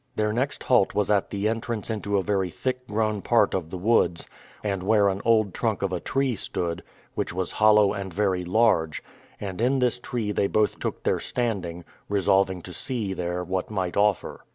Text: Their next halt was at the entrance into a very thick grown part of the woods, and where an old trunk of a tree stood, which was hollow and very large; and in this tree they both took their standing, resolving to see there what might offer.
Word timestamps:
Their 0.15 0.33
next 0.33 0.63
halt 0.63 0.95
was 0.95 1.11
at 1.11 1.29
the 1.29 1.47
entrance 1.47 1.91
into 1.91 2.17
a 2.17 2.23
very 2.23 2.49
thick 2.49 2.87
grown 2.87 3.21
part 3.21 3.53
of 3.53 3.69
the 3.69 3.77
woods, 3.77 4.27
and 4.63 4.81
where 4.81 5.09
an 5.09 5.21
old 5.23 5.53
trunk 5.53 5.83
of 5.83 5.93
a 5.93 5.99
tree 5.99 6.35
stood, 6.35 6.81
which 7.13 7.33
was 7.33 7.51
hollow 7.51 7.93
and 7.93 8.11
very 8.11 8.43
large; 8.43 9.03
and 9.39 9.61
in 9.61 9.77
this 9.77 9.99
tree 9.99 10.31
they 10.31 10.47
both 10.47 10.79
took 10.79 11.03
their 11.03 11.19
standing, 11.19 11.85
resolving 12.09 12.63
to 12.63 12.73
see 12.73 13.13
there 13.13 13.43
what 13.43 13.69
might 13.69 13.95
offer. 13.95 14.43